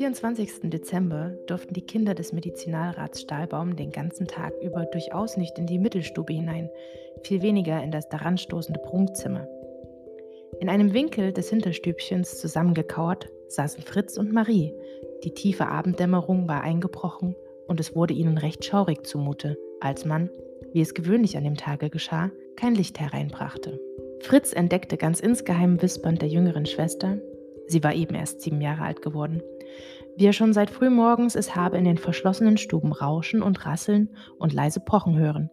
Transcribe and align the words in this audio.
24. 0.00 0.70
Dezember 0.70 1.34
durften 1.46 1.74
die 1.74 1.82
Kinder 1.82 2.14
des 2.14 2.32
Medizinalrats 2.32 3.20
Stahlbaum 3.20 3.76
den 3.76 3.92
ganzen 3.92 4.26
Tag 4.26 4.54
über 4.62 4.86
durchaus 4.86 5.36
nicht 5.36 5.58
in 5.58 5.66
die 5.66 5.78
Mittelstube 5.78 6.32
hinein, 6.32 6.70
viel 7.22 7.42
weniger 7.42 7.82
in 7.82 7.90
das 7.90 8.08
daranstoßende 8.08 8.80
Prunkzimmer. 8.80 9.46
In 10.58 10.70
einem 10.70 10.94
Winkel 10.94 11.34
des 11.34 11.50
Hinterstübchens 11.50 12.38
zusammengekauert 12.38 13.28
saßen 13.48 13.82
Fritz 13.82 14.16
und 14.16 14.32
Marie. 14.32 14.72
Die 15.22 15.34
tiefe 15.34 15.66
Abenddämmerung 15.66 16.48
war 16.48 16.62
eingebrochen 16.62 17.36
und 17.68 17.78
es 17.78 17.94
wurde 17.94 18.14
ihnen 18.14 18.38
recht 18.38 18.64
schaurig 18.64 19.04
zumute, 19.04 19.58
als 19.80 20.06
man, 20.06 20.30
wie 20.72 20.80
es 20.80 20.94
gewöhnlich 20.94 21.36
an 21.36 21.44
dem 21.44 21.58
Tage 21.58 21.90
geschah, 21.90 22.30
kein 22.56 22.74
Licht 22.74 22.98
hereinbrachte. 22.98 23.78
Fritz 24.20 24.54
entdeckte 24.54 24.96
ganz 24.96 25.20
insgeheim 25.20 25.82
wispernd 25.82 26.22
der 26.22 26.30
jüngeren 26.30 26.64
Schwester, 26.64 27.18
sie 27.70 27.82
war 27.84 27.94
eben 27.94 28.14
erst 28.14 28.40
sieben 28.42 28.60
Jahre 28.60 28.82
alt 28.82 29.02
geworden, 29.02 29.42
wie 30.16 30.26
er 30.26 30.32
schon 30.32 30.52
seit 30.52 30.70
frühmorgens 30.70 31.34
es 31.36 31.54
habe 31.56 31.78
in 31.78 31.84
den 31.84 31.98
verschlossenen 31.98 32.56
Stuben 32.56 32.92
rauschen 32.92 33.42
und 33.42 33.64
rasseln 33.64 34.10
und 34.38 34.52
leise 34.52 34.80
pochen 34.80 35.18
hören. 35.18 35.50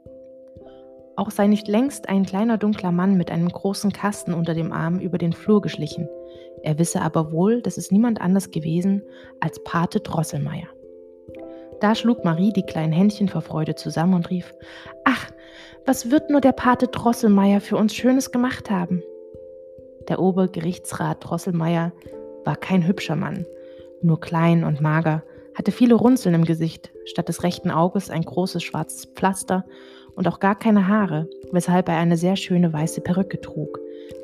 Auch 1.16 1.32
sei 1.32 1.48
nicht 1.48 1.68
längst 1.68 2.10
ein 2.10 2.26
kleiner 2.26 2.58
dunkler 2.60 2.92
Mann 2.92 3.18
mit 3.18 3.32
einem 3.32 3.50
großen 3.50 3.92
Kasten 3.92 4.34
unter 4.34 4.54
dem 4.54 4.72
Arm 4.72 5.00
über 5.00 5.18
den 5.18 5.34
Flur 5.34 5.62
geschlichen. 5.62 6.08
Er 6.62 6.78
wisse 6.78 7.02
aber 7.02 7.32
wohl, 7.32 7.62
dass 7.62 7.78
es 7.78 7.92
niemand 7.92 8.22
anders 8.22 8.52
gewesen 8.52 9.02
als 9.40 9.64
Pate 9.64 10.00
Drosselmeier. 10.00 10.68
Da 11.80 11.96
schlug 11.96 12.24
Marie 12.24 12.54
die 12.54 12.66
kleinen 12.66 12.94
Händchen 12.94 13.30
vor 13.30 13.42
Freude 13.42 13.76
zusammen 13.76 14.14
und 14.14 14.30
rief: 14.30 14.54
Ach, 15.06 15.32
was 15.86 16.12
wird 16.12 16.30
nur 16.30 16.42
der 16.42 16.52
Pate 16.52 16.88
Drosselmeier 16.88 17.62
für 17.62 17.78
uns 17.78 17.96
Schönes 17.96 18.32
gemacht 18.32 18.70
haben? 18.70 19.02
Der 20.08 20.20
Obergerichtsrat 20.20 21.18
Drosselmeier 21.22 21.92
war 22.46 22.56
kein 22.56 22.88
hübscher 22.88 23.16
Mann, 23.16 23.46
nur 24.02 24.20
klein 24.22 24.64
und 24.64 24.80
mager, 24.80 25.24
hatte 25.54 25.72
viele 25.72 25.96
Runzeln 25.96 26.36
im 26.36 26.46
Gesicht, 26.46 26.92
statt 27.06 27.28
des 27.28 27.44
rechten 27.44 27.72
Auges 27.72 28.10
ein 28.10 28.22
großes 28.22 28.64
schwarzes 28.64 29.06
Pflaster 29.06 29.66
und 30.16 30.28
auch 30.28 30.40
gar 30.40 30.58
keine 30.58 30.88
Haare, 30.88 31.28
weshalb 31.52 31.90
er 31.90 31.98
eine 31.98 32.16
sehr 32.16 32.36
schöne 32.36 32.72
weiße 32.72 33.02
Perücke 33.02 33.42
trug. 33.42 33.80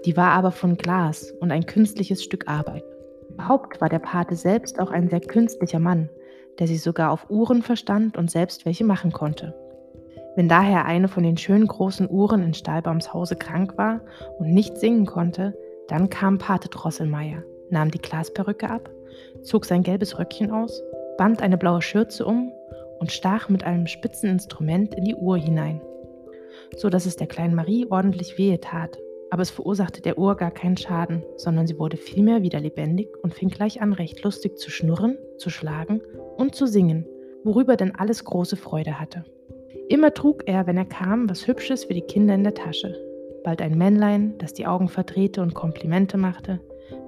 Die 0.06 0.16
war 0.16 0.30
aber 0.32 0.52
von 0.52 0.78
Glas 0.78 1.32
und 1.40 1.52
ein 1.52 1.66
künstliches 1.66 2.24
Stück 2.24 2.48
Arbeit. 2.48 2.84
Überhaupt 3.30 3.82
war 3.82 3.90
der 3.90 4.00
Pate 4.00 4.36
selbst 4.36 4.80
auch 4.80 4.92
ein 4.92 5.10
sehr 5.10 5.22
künstlicher 5.22 5.80
Mann, 5.80 6.10
der 6.60 6.68
sich 6.68 6.82
sogar 6.82 7.12
auf 7.12 7.30
Uhren 7.30 7.62
verstand 7.62 8.16
und 8.16 8.32
selbst 8.32 8.66
welche 8.66 8.86
machen 8.86 9.12
konnte. 9.12 9.56
Wenn 10.36 10.48
daher 10.48 10.86
eine 10.86 11.08
von 11.08 11.24
den 11.24 11.38
schönen 11.38 11.68
großen 11.68 12.10
Uhren 12.10 12.42
in 12.42 12.54
Stahlbaums 12.54 13.14
Hause 13.14 13.36
krank 13.36 13.78
war 13.78 14.02
und 14.40 14.52
nicht 14.54 14.78
singen 14.78 15.06
konnte, 15.06 15.56
dann 15.88 16.10
kam 16.10 16.38
Pate 16.38 16.70
Drosselmeier, 16.70 17.44
nahm 17.70 17.92
die 17.92 18.02
Glasperücke 18.02 18.70
ab, 18.70 18.90
zog 19.42 19.66
sein 19.66 19.84
gelbes 19.84 20.18
Röckchen 20.18 20.52
aus, 20.52 20.82
band 21.18 21.42
eine 21.42 21.58
blaue 21.58 21.82
Schürze 21.82 22.26
um 22.26 22.52
und 23.00 23.12
stach 23.12 23.50
mit 23.50 23.64
einem 23.64 23.88
spitzen 23.88 24.30
Instrument 24.30 24.96
in 24.96 25.04
die 25.04 25.16
Uhr 25.16 25.38
hinein, 25.38 25.82
so 26.78 26.90
dass 26.90 27.06
es 27.06 27.16
der 27.16 27.28
kleinen 27.28 27.56
Marie 27.56 27.86
ordentlich 27.90 28.38
wehe 28.38 28.60
tat. 28.60 28.98
Aber 29.30 29.42
es 29.42 29.50
verursachte 29.50 30.02
der 30.02 30.20
Uhr 30.20 30.38
gar 30.38 30.52
keinen 30.52 30.78
Schaden, 30.78 31.24
sondern 31.38 31.66
sie 31.66 31.80
wurde 31.80 31.98
vielmehr 31.98 32.44
wieder 32.44 32.60
lebendig 32.60 33.10
und 33.24 33.34
fing 33.34 33.50
gleich 33.50 33.82
an, 33.82 33.92
recht 33.94 34.24
lustig 34.24 34.60
zu 34.60 34.70
schnurren, 34.70 35.18
zu 35.38 35.50
schlagen 35.50 36.02
und 36.38 36.54
zu 36.54 36.68
singen, 36.68 37.08
worüber 37.44 37.76
denn 37.76 37.96
alles 37.96 38.24
große 38.26 38.58
Freude 38.58 39.00
hatte. 39.00 39.26
Immer 39.90 40.14
trug 40.14 40.44
er, 40.46 40.68
wenn 40.68 40.78
er 40.78 40.86
kam, 40.86 41.30
was 41.30 41.48
Hübsches 41.48 41.86
für 41.86 41.96
die 41.96 42.02
Kinder 42.02 42.36
in 42.36 42.44
der 42.44 42.54
Tasche. 42.54 42.96
Bald 43.44 43.62
ein 43.62 43.78
Männlein, 43.78 44.38
das 44.38 44.54
die 44.54 44.66
Augen 44.66 44.88
verdrehte 44.88 45.42
und 45.42 45.54
Komplimente 45.54 46.18
machte, 46.18 46.60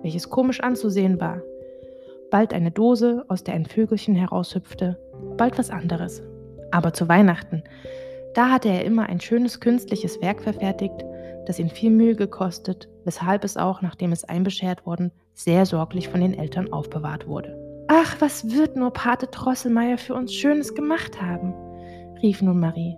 welches 0.02 0.30
komisch 0.30 0.62
anzusehen 0.62 1.20
war. 1.20 1.42
Bald 2.30 2.54
eine 2.54 2.72
Dose, 2.72 3.24
aus 3.30 3.44
der 3.44 3.54
ein 3.54 3.66
Vögelchen 3.66 4.16
heraushüpfte, 4.16 5.00
bald 5.38 5.58
was 5.58 5.70
anderes. 5.70 6.22
Aber 6.72 6.94
zu 6.94 7.08
Weihnachten, 7.08 7.64
da 8.34 8.50
hatte 8.50 8.70
er 8.70 8.84
immer 8.84 9.08
ein 9.08 9.22
schönes 9.22 9.62
künstliches 9.62 10.22
Werk 10.22 10.42
verfertigt, 10.42 11.06
das 11.46 11.60
ihn 11.60 11.70
viel 11.70 11.92
Mühe 11.92 12.16
gekostet, 12.16 12.90
weshalb 13.06 13.44
es 13.44 13.56
auch, 13.56 13.82
nachdem 13.82 14.12
es 14.12 14.26
einbeschert 14.26 14.86
worden, 14.86 15.12
sehr 15.34 15.66
sorglich 15.66 16.10
von 16.10 16.20
den 16.20 16.34
Eltern 16.34 16.74
aufbewahrt 16.74 17.28
wurde. 17.28 17.58
Ach, 17.88 18.16
was 18.20 18.52
wird 18.52 18.76
nur 18.76 18.92
Pate 18.92 19.28
Drosselmeier 19.28 19.98
für 19.98 20.16
uns 20.16 20.34
Schönes 20.34 20.74
gemacht 20.74 21.22
haben? 21.22 21.54
rief 22.22 22.42
nun 22.42 22.60
Marie. 22.60 22.98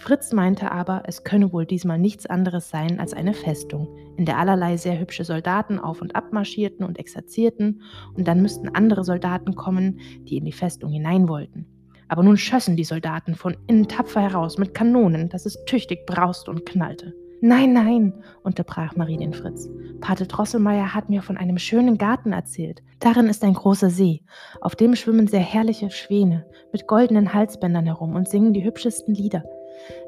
Fritz 0.00 0.32
meinte 0.32 0.72
aber, 0.72 1.02
es 1.04 1.24
könne 1.24 1.52
wohl 1.52 1.66
diesmal 1.66 1.98
nichts 1.98 2.24
anderes 2.24 2.70
sein 2.70 2.98
als 2.98 3.12
eine 3.12 3.34
Festung, 3.34 3.86
in 4.16 4.24
der 4.24 4.38
allerlei 4.38 4.78
sehr 4.78 4.98
hübsche 4.98 5.24
Soldaten 5.24 5.78
auf 5.78 6.00
und 6.00 6.16
ab 6.16 6.32
marschierten 6.32 6.86
und 6.86 6.98
exerzierten, 6.98 7.82
und 8.14 8.26
dann 8.26 8.40
müssten 8.40 8.70
andere 8.70 9.04
Soldaten 9.04 9.54
kommen, 9.56 10.00
die 10.22 10.38
in 10.38 10.46
die 10.46 10.52
Festung 10.52 10.90
hinein 10.90 11.28
wollten. 11.28 11.66
Aber 12.08 12.22
nun 12.22 12.38
schössen 12.38 12.76
die 12.76 12.84
Soldaten 12.84 13.34
von 13.34 13.58
innen 13.66 13.88
tapfer 13.88 14.22
heraus 14.22 14.56
mit 14.56 14.72
Kanonen, 14.72 15.28
dass 15.28 15.44
es 15.44 15.62
tüchtig 15.66 16.06
brauste 16.06 16.50
und 16.50 16.64
knallte. 16.64 17.14
Nein, 17.42 17.74
nein, 17.74 18.14
unterbrach 18.42 18.96
Marie 18.96 19.18
den 19.18 19.34
Fritz. 19.34 19.68
Pate 20.00 20.26
Drosselmeier 20.26 20.94
hat 20.94 21.10
mir 21.10 21.20
von 21.20 21.36
einem 21.36 21.58
schönen 21.58 21.98
Garten 21.98 22.32
erzählt. 22.32 22.82
Darin 23.00 23.28
ist 23.28 23.44
ein 23.44 23.54
großer 23.54 23.90
See. 23.90 24.22
Auf 24.62 24.76
dem 24.76 24.96
schwimmen 24.96 25.26
sehr 25.26 25.40
herrliche 25.40 25.90
Schwäne 25.90 26.46
mit 26.72 26.86
goldenen 26.86 27.34
Halsbändern 27.34 27.84
herum 27.84 28.14
und 28.14 28.30
singen 28.30 28.54
die 28.54 28.64
hübschesten 28.64 29.14
Lieder. 29.14 29.44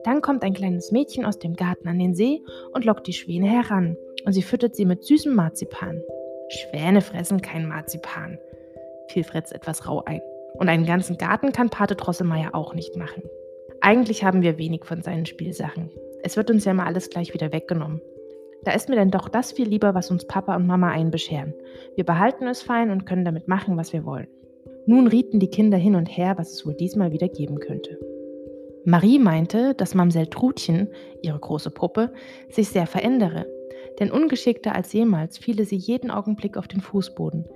Dann 0.05 0.21
kommt 0.21 0.43
ein 0.43 0.55
kleines 0.55 0.93
Mädchen 0.93 1.25
aus 1.25 1.39
dem 1.39 1.55
Garten 1.55 1.89
an 1.89 1.99
den 1.99 2.15
See 2.15 2.43
und 2.73 2.85
lockt 2.85 3.07
die 3.07 3.13
Schwäne 3.13 3.49
heran, 3.49 3.97
und 4.25 4.33
sie 4.33 4.43
füttert 4.43 4.77
sie 4.77 4.85
mit 4.85 5.05
süßem 5.05 5.35
Marzipan. 5.35 6.03
Schwäne 6.49 7.01
fressen 7.01 7.41
kein 7.41 7.67
Marzipan, 7.67 8.39
fiel 9.09 9.25
Fritz 9.25 9.53
etwas 9.53 9.89
rau 9.89 10.03
ein. 10.05 10.21
Und 10.55 10.69
einen 10.69 10.87
ganzen 10.87 11.17
Garten 11.17 11.53
kann 11.53 11.71
Pate 11.71 11.97
Drosselmeier 11.97 12.55
auch 12.55 12.75
nicht 12.75 12.97
machen. 12.97 13.23
Eigentlich 13.81 14.23
haben 14.23 14.43
wir 14.43 14.59
wenig 14.59 14.85
von 14.85 15.03
seinen 15.03 15.27
Spielsachen. 15.27 15.91
Es 16.23 16.37
wird 16.37 16.51
uns 16.51 16.65
ja 16.65 16.75
mal 16.75 16.87
alles 16.87 17.11
gleich 17.11 17.35
wieder 17.35 17.53
weggenommen. 17.53 18.01
Da 18.65 18.73
ist 18.73 18.89
mir 18.89 18.95
denn 18.95 19.11
doch 19.11 19.29
das 19.29 19.53
viel 19.53 19.67
lieber, 19.67 19.95
was 19.95 20.11
uns 20.11 20.27
Papa 20.27 20.55
und 20.55 20.67
Mama 20.67 20.91
einbescheren. 20.91 21.53
Wir 21.97 22.05
behalten 22.05 22.47
es 22.47 22.63
fein 22.63 22.91
und 22.91 23.07
können 23.07 23.25
damit 23.25 23.49
machen, 23.49 23.77
was 23.77 23.93
wir 23.93 24.05
wollen. 24.05 24.29
Nun 24.87 25.09
rieten 25.09 25.41
die 25.41 25.51
Kinder 25.51 25.79
hin 25.79 25.97
und 25.97 26.07
her, 26.07 26.35
was 26.39 26.53
es 26.53 26.67
wohl 26.67 26.75
diesmal 26.75 27.13
wieder 27.13 27.29
geben 27.29 27.59
könnte. 27.59 27.99
Marie 28.85 29.19
meinte, 29.21 29.75
dass 29.75 29.95
Mamsell 29.95 30.27
Trutchen, 30.27 30.89
ihre 31.23 31.39
große 31.39 31.71
Puppe, 31.71 32.13
sich 32.49 32.69
sehr 32.69 32.87
verändere, 32.87 33.47
denn 34.01 34.11
ungeschickter 34.11 34.75
als 34.75 34.93
jemals 34.93 35.39
fiele 35.39 35.65
sie 35.65 35.77
jeden 35.77 36.11
Augenblick 36.11 36.57
auf 36.57 36.67
den 36.67 36.81
Fußboden, 36.81 37.49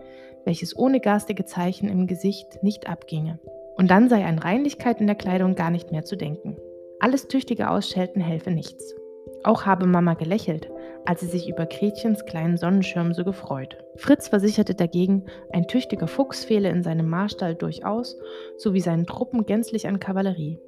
welches 0.44 0.76
ohne 0.76 1.00
garstige 1.00 1.44
Zeichen 1.44 1.88
im 1.88 2.06
Gesicht 2.06 2.62
nicht 2.62 2.88
abginge. 2.88 3.40
Und 3.76 3.90
dann 3.90 4.08
sei 4.08 4.24
an 4.24 4.38
Reinlichkeit 4.38 5.00
in 5.00 5.06
der 5.06 5.16
Kleidung 5.16 5.54
gar 5.56 5.70
nicht 5.70 5.90
mehr 5.90 6.04
zu 6.04 6.16
denken. 6.16 6.56
Alles 7.00 7.26
tüchtige 7.26 7.70
Ausschelten 7.70 8.20
helfe 8.20 8.52
nichts. 8.52 8.94
Auch 9.42 9.66
habe 9.66 9.86
Mama 9.86 10.14
gelächelt, 10.14 10.70
als 11.04 11.20
sie 11.20 11.26
sich 11.26 11.48
über 11.48 11.66
Gretchens 11.66 12.24
kleinen 12.24 12.56
Sonnenschirm 12.56 13.12
so 13.12 13.24
gefreut. 13.24 13.76
Fritz 13.96 14.28
versicherte 14.28 14.74
dagegen, 14.74 15.24
ein 15.52 15.66
tüchtiger 15.66 16.06
Fuchs 16.06 16.44
fehle 16.44 16.70
in 16.70 16.82
seinem 16.82 17.08
Marstall 17.08 17.54
durchaus, 17.54 18.16
sowie 18.56 18.80
seinen 18.80 19.06
Truppen 19.06 19.44
gänzlich 19.44 19.88
an 19.88 20.00
Kavallerie. 20.00 20.58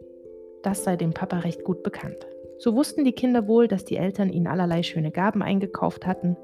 Das 0.62 0.84
sei 0.84 0.96
dem 0.96 1.12
Papa 1.12 1.38
recht 1.38 1.64
gut 1.64 1.82
bekannt. 1.82 2.26
So 2.58 2.74
wussten 2.74 3.04
die 3.04 3.12
Kinder 3.12 3.46
wohl, 3.46 3.68
dass 3.68 3.84
die 3.84 3.96
Eltern 3.96 4.30
ihnen 4.30 4.48
allerlei 4.48 4.82
schöne 4.82 5.12
Gaben 5.12 5.42
eingekauft 5.42 6.06
hatten, 6.06 6.36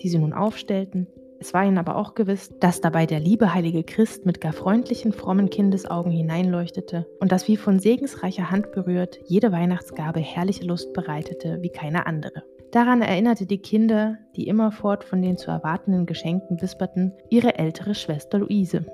die 0.00 0.08
sie 0.08 0.18
nun 0.18 0.32
aufstellten. 0.32 1.06
Es 1.40 1.54
war 1.54 1.64
ihnen 1.64 1.78
aber 1.78 1.96
auch 1.96 2.14
gewiss, 2.14 2.50
dass 2.58 2.80
dabei 2.80 3.06
der 3.06 3.20
liebe 3.20 3.54
heilige 3.54 3.84
Christ 3.84 4.26
mit 4.26 4.40
gar 4.40 4.52
freundlichen, 4.52 5.12
frommen 5.12 5.50
Kindesaugen 5.50 6.10
hineinleuchtete 6.10 7.06
und 7.20 7.30
dass 7.30 7.46
wie 7.46 7.56
von 7.56 7.78
segensreicher 7.78 8.50
Hand 8.50 8.72
berührt 8.72 9.20
jede 9.26 9.52
Weihnachtsgabe 9.52 10.20
herrliche 10.20 10.64
Lust 10.64 10.92
bereitete 10.94 11.58
wie 11.60 11.70
keine 11.70 12.06
andere. 12.06 12.42
Daran 12.72 13.02
erinnerte 13.02 13.46
die 13.46 13.58
Kinder, 13.58 14.18
die 14.36 14.48
immerfort 14.48 15.04
von 15.04 15.22
den 15.22 15.36
zu 15.36 15.50
erwartenden 15.50 16.06
Geschenken 16.06 16.60
wisperten, 16.60 17.12
ihre 17.30 17.58
ältere 17.58 17.94
Schwester 17.94 18.38
Luise. 18.38 18.84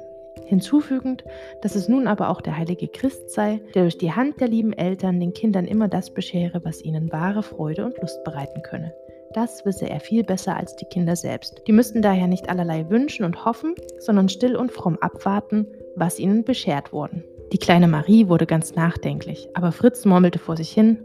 Hinzufügend, 0.54 1.24
dass 1.62 1.74
es 1.74 1.88
nun 1.88 2.06
aber 2.06 2.30
auch 2.30 2.40
der 2.40 2.56
heilige 2.56 2.88
Christ 2.88 3.30
sei, 3.30 3.60
der 3.74 3.82
durch 3.82 3.98
die 3.98 4.12
Hand 4.12 4.40
der 4.40 4.48
lieben 4.48 4.72
Eltern 4.72 5.20
den 5.20 5.32
Kindern 5.34 5.66
immer 5.66 5.88
das 5.88 6.12
beschere, 6.12 6.64
was 6.64 6.82
ihnen 6.82 7.12
wahre 7.12 7.42
Freude 7.42 7.84
und 7.84 8.00
Lust 8.00 8.22
bereiten 8.24 8.62
könne. 8.62 8.94
Das 9.32 9.64
wisse 9.66 9.90
er 9.90 9.98
viel 9.98 10.22
besser 10.22 10.56
als 10.56 10.76
die 10.76 10.84
Kinder 10.84 11.16
selbst. 11.16 11.62
Die 11.66 11.72
müssten 11.72 12.02
daher 12.02 12.28
nicht 12.28 12.48
allerlei 12.48 12.88
wünschen 12.88 13.24
und 13.24 13.44
hoffen, 13.44 13.74
sondern 13.98 14.28
still 14.28 14.54
und 14.54 14.70
fromm 14.70 14.96
abwarten, 15.00 15.66
was 15.96 16.20
ihnen 16.20 16.44
beschert 16.44 16.92
worden. 16.92 17.24
Die 17.52 17.58
kleine 17.58 17.88
Marie 17.88 18.28
wurde 18.28 18.46
ganz 18.46 18.76
nachdenklich, 18.76 19.48
aber 19.54 19.72
Fritz 19.72 20.04
murmelte 20.04 20.38
vor 20.38 20.56
sich 20.56 20.70
hin, 20.70 21.04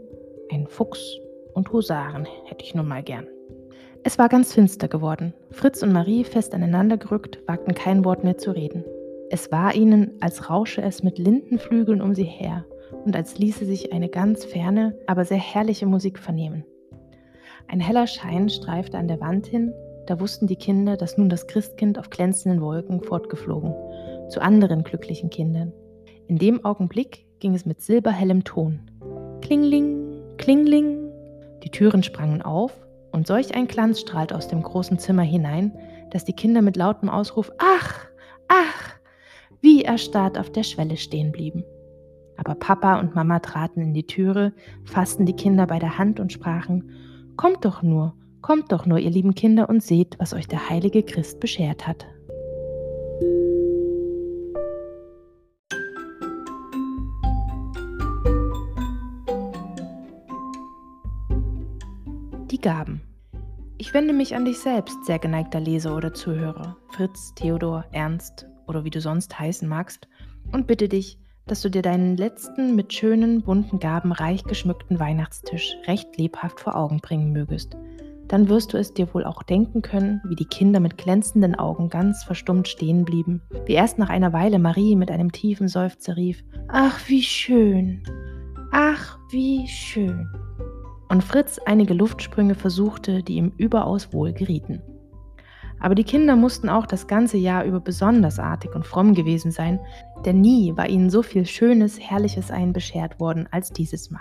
ein 0.52 0.68
Fuchs 0.68 1.18
und 1.54 1.72
Husaren 1.72 2.26
hätte 2.46 2.64
ich 2.64 2.74
nun 2.74 2.86
mal 2.86 3.02
gern. 3.02 3.26
Es 4.02 4.18
war 4.18 4.28
ganz 4.28 4.54
finster 4.54 4.88
geworden. 4.88 5.34
Fritz 5.50 5.82
und 5.82 5.92
Marie, 5.92 6.24
fest 6.24 6.54
aneinander 6.54 6.96
gerückt, 6.96 7.40
wagten 7.46 7.74
kein 7.74 8.04
Wort 8.04 8.24
mehr 8.24 8.38
zu 8.38 8.52
reden. 8.52 8.84
Es 9.32 9.52
war 9.52 9.76
ihnen, 9.76 10.10
als 10.20 10.50
rausche 10.50 10.82
es 10.82 11.04
mit 11.04 11.16
Lindenflügeln 11.16 12.02
um 12.02 12.16
sie 12.16 12.24
her 12.24 12.64
und 13.04 13.14
als 13.14 13.38
ließe 13.38 13.64
sich 13.64 13.92
eine 13.92 14.08
ganz 14.08 14.44
ferne, 14.44 14.98
aber 15.06 15.24
sehr 15.24 15.38
herrliche 15.38 15.86
Musik 15.86 16.18
vernehmen. 16.18 16.64
Ein 17.68 17.78
heller 17.78 18.08
Schein 18.08 18.48
streifte 18.48 18.98
an 18.98 19.06
der 19.06 19.20
Wand 19.20 19.46
hin, 19.46 19.72
da 20.08 20.18
wussten 20.18 20.48
die 20.48 20.56
Kinder, 20.56 20.96
dass 20.96 21.16
nun 21.16 21.28
das 21.28 21.46
Christkind 21.46 21.96
auf 21.96 22.10
glänzenden 22.10 22.60
Wolken 22.60 23.04
fortgeflogen, 23.04 23.72
zu 24.28 24.40
anderen 24.40 24.82
glücklichen 24.82 25.30
Kindern. 25.30 25.72
In 26.26 26.36
dem 26.36 26.64
Augenblick 26.64 27.24
ging 27.38 27.54
es 27.54 27.64
mit 27.64 27.80
silberhellem 27.80 28.42
Ton. 28.42 28.80
Klingling, 29.42 30.24
klingling. 30.38 31.08
Die 31.62 31.70
Türen 31.70 32.02
sprangen 32.02 32.42
auf 32.42 32.72
und 33.12 33.28
solch 33.28 33.54
ein 33.54 33.68
Glanz 33.68 34.00
strahlt 34.00 34.32
aus 34.32 34.48
dem 34.48 34.62
großen 34.62 34.98
Zimmer 34.98 35.22
hinein, 35.22 35.78
dass 36.10 36.24
die 36.24 36.34
Kinder 36.34 36.62
mit 36.62 36.76
lautem 36.76 37.08
Ausruf 37.08 37.52
Ach, 37.58 38.06
ach, 38.48 38.99
wie 39.60 39.82
erstarrt 39.82 40.38
auf 40.38 40.50
der 40.50 40.62
Schwelle 40.62 40.96
stehen 40.96 41.32
blieben. 41.32 41.64
Aber 42.36 42.54
Papa 42.54 42.98
und 42.98 43.14
Mama 43.14 43.38
traten 43.40 43.82
in 43.82 43.92
die 43.92 44.06
Türe, 44.06 44.54
fassten 44.84 45.26
die 45.26 45.36
Kinder 45.36 45.66
bei 45.66 45.78
der 45.78 45.98
Hand 45.98 46.20
und 46.20 46.32
sprachen 46.32 46.90
Kommt 47.36 47.64
doch 47.64 47.82
nur, 47.82 48.14
kommt 48.40 48.72
doch 48.72 48.86
nur, 48.86 48.98
ihr 48.98 49.10
lieben 49.10 49.34
Kinder, 49.34 49.68
und 49.68 49.82
seht, 49.82 50.18
was 50.18 50.32
euch 50.32 50.48
der 50.48 50.68
heilige 50.68 51.02
Christ 51.02 51.40
beschert 51.40 51.86
hat. 51.86 52.06
Die 62.50 62.60
Gaben. 62.60 63.02
Ich 63.78 63.94
wende 63.94 64.12
mich 64.12 64.34
an 64.34 64.44
dich 64.44 64.58
selbst, 64.58 65.04
sehr 65.04 65.18
geneigter 65.18 65.60
Leser 65.60 65.96
oder 65.96 66.12
Zuhörer, 66.12 66.76
Fritz, 66.90 67.34
Theodor, 67.34 67.84
Ernst 67.92 68.49
oder 68.70 68.84
wie 68.84 68.90
du 68.90 69.00
sonst 69.00 69.38
heißen 69.38 69.68
magst, 69.68 70.08
und 70.52 70.66
bitte 70.66 70.88
dich, 70.88 71.18
dass 71.46 71.60
du 71.60 71.68
dir 71.68 71.82
deinen 71.82 72.16
letzten 72.16 72.76
mit 72.76 72.92
schönen, 72.92 73.42
bunten 73.42 73.80
Gaben 73.80 74.12
reich 74.12 74.44
geschmückten 74.44 74.98
Weihnachtstisch 74.98 75.76
recht 75.86 76.16
lebhaft 76.16 76.60
vor 76.60 76.76
Augen 76.76 77.00
bringen 77.00 77.32
mögest. 77.32 77.76
Dann 78.28 78.48
wirst 78.48 78.72
du 78.72 78.78
es 78.78 78.94
dir 78.94 79.12
wohl 79.12 79.24
auch 79.24 79.42
denken 79.42 79.82
können, 79.82 80.20
wie 80.24 80.36
die 80.36 80.44
Kinder 80.44 80.78
mit 80.78 80.96
glänzenden 80.96 81.56
Augen 81.56 81.88
ganz 81.88 82.22
verstummt 82.22 82.68
stehen 82.68 83.04
blieben, 83.04 83.42
wie 83.66 83.72
erst 83.72 83.98
nach 83.98 84.08
einer 84.08 84.32
Weile 84.32 84.60
Marie 84.60 84.94
mit 84.94 85.10
einem 85.10 85.32
tiefen 85.32 85.66
Seufzer 85.66 86.16
rief, 86.16 86.44
Ach, 86.68 87.00
wie 87.08 87.22
schön, 87.22 88.04
ach, 88.70 89.18
wie 89.32 89.66
schön. 89.66 90.28
Und 91.08 91.24
Fritz 91.24 91.58
einige 91.66 91.92
Luftsprünge 91.94 92.54
versuchte, 92.54 93.24
die 93.24 93.34
ihm 93.34 93.52
überaus 93.56 94.12
wohl 94.12 94.32
gerieten. 94.32 94.80
Aber 95.80 95.94
die 95.94 96.04
Kinder 96.04 96.36
mussten 96.36 96.68
auch 96.68 96.86
das 96.86 97.06
ganze 97.06 97.38
Jahr 97.38 97.64
über 97.64 97.80
besonders 97.80 98.38
artig 98.38 98.74
und 98.74 98.86
fromm 98.86 99.14
gewesen 99.14 99.50
sein, 99.50 99.80
denn 100.24 100.40
nie 100.40 100.76
war 100.76 100.88
ihnen 100.88 101.10
so 101.10 101.22
viel 101.22 101.46
Schönes, 101.46 101.98
Herrliches 101.98 102.50
ein 102.50 102.72
beschert 102.72 103.18
worden 103.18 103.48
als 103.50 103.72
dieses 103.72 104.10
Mal. 104.10 104.20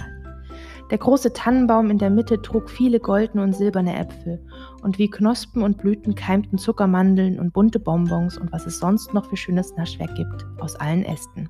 Der 0.89 0.97
große 0.97 1.33
Tannenbaum 1.33 1.91
in 1.91 1.99
der 1.99 2.09
Mitte 2.09 2.41
trug 2.41 2.69
viele 2.69 2.99
goldene 2.99 3.43
und 3.43 3.53
silberne 3.53 3.95
Äpfel, 3.95 4.43
und 4.81 4.97
wie 4.97 5.09
Knospen 5.09 5.61
und 5.61 5.77
Blüten 5.77 6.15
keimten 6.15 6.57
Zuckermandeln 6.57 7.39
und 7.39 7.53
bunte 7.53 7.79
Bonbons 7.79 8.37
und 8.37 8.51
was 8.51 8.65
es 8.65 8.79
sonst 8.79 9.13
noch 9.13 9.29
für 9.29 9.37
schönes 9.37 9.75
Naschwerk 9.75 10.15
gibt, 10.15 10.47
aus 10.59 10.75
allen 10.77 11.03
Ästen. 11.03 11.49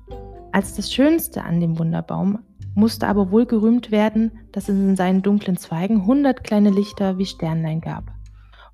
Als 0.52 0.74
das 0.74 0.92
Schönste 0.92 1.42
an 1.44 1.60
dem 1.60 1.78
Wunderbaum 1.78 2.40
musste 2.74 3.06
aber 3.06 3.30
wohl 3.30 3.46
gerühmt 3.46 3.90
werden, 3.90 4.32
dass 4.52 4.68
es 4.68 4.76
in 4.76 4.96
seinen 4.96 5.22
dunklen 5.22 5.56
Zweigen 5.56 6.04
hundert 6.06 6.44
kleine 6.44 6.70
Lichter 6.70 7.16
wie 7.16 7.26
Sternlein 7.26 7.80
gab 7.80 8.12